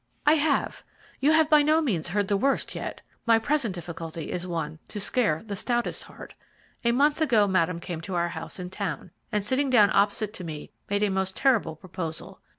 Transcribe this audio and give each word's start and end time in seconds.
"I 0.25 0.33
have. 0.33 0.83
You 1.19 1.31
have 1.33 1.47
by 1.47 1.61
no 1.61 1.79
means 1.79 2.07
heard 2.07 2.27
the 2.27 2.35
worst 2.35 2.73
yet. 2.73 3.03
My 3.27 3.37
present 3.37 3.75
difficulty 3.75 4.31
is 4.31 4.47
one 4.47 4.79
to 4.87 4.99
scare 4.99 5.43
the 5.45 5.55
stoutest 5.55 6.05
heart. 6.05 6.33
A 6.83 6.91
month 6.91 7.21
ago 7.21 7.47
Madame 7.47 7.79
came 7.79 8.01
to 8.01 8.15
our 8.15 8.29
house 8.29 8.57
in 8.57 8.71
town, 8.71 9.11
and 9.31 9.43
sitting 9.43 9.69
down 9.69 9.91
opposite 9.93 10.33
to 10.33 10.43
me, 10.43 10.71
made 10.89 11.03
a 11.03 11.09
most 11.11 11.37
terrible 11.37 11.75
proposal. 11.75 12.41